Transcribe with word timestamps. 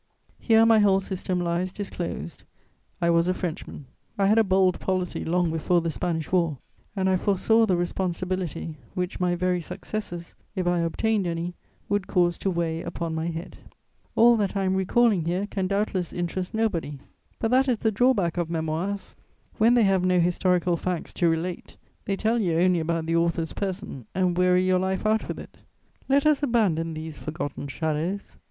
Here 0.39 0.65
my 0.65 0.79
whole 0.79 0.99
system 0.99 1.39
lies 1.39 1.71
disclosed: 1.71 2.41
I 3.03 3.11
was 3.11 3.27
a 3.27 3.35
Frenchman; 3.35 3.85
I 4.17 4.25
had 4.25 4.39
a 4.39 4.43
bold 4.43 4.79
policy 4.79 5.23
long 5.23 5.51
before 5.51 5.79
the 5.79 5.91
Spanish 5.91 6.31
War, 6.31 6.57
and 6.95 7.07
I 7.07 7.17
foresaw 7.17 7.67
the 7.67 7.77
responsibility 7.77 8.77
which 8.95 9.19
my 9.19 9.35
very 9.35 9.61
successes, 9.61 10.33
if 10.55 10.65
I 10.65 10.79
obtained 10.79 11.27
any, 11.27 11.53
would 11.87 12.07
cause 12.07 12.39
to 12.39 12.49
weigh 12.49 12.81
upon 12.81 13.13
my 13.13 13.27
head. 13.27 13.29
[Sidenote: 13.29 13.51
A 13.53 13.59
recollection 13.59 13.77
of 13.77 14.17
Mirabeau.] 14.17 14.23
All 14.23 14.37
that 14.37 14.55
I 14.59 14.63
am 14.65 14.75
recalling 14.75 15.25
here 15.25 15.45
can 15.45 15.67
doubtless 15.67 16.11
interest 16.13 16.53
nobody; 16.55 16.99
but 17.37 17.51
that 17.51 17.67
is 17.67 17.77
the 17.77 17.91
drawback 17.91 18.37
of 18.37 18.49
Memoirs: 18.49 19.15
when 19.59 19.75
they 19.75 19.83
have 19.83 20.03
no 20.03 20.19
historical 20.19 20.77
facts 20.77 21.13
to 21.13 21.29
relate, 21.29 21.77
they 22.05 22.15
tell 22.15 22.41
you 22.41 22.57
only 22.57 22.79
about 22.79 23.05
the 23.05 23.15
author's 23.17 23.53
person 23.53 24.07
and 24.15 24.35
weary 24.35 24.65
your 24.65 24.79
life 24.79 25.05
out 25.05 25.27
with 25.27 25.37
it. 25.37 25.57
Let 26.09 26.25
us 26.25 26.41
abandon 26.41 26.95
these 26.95 27.19
forgotten 27.19 27.67
shadows! 27.67 28.35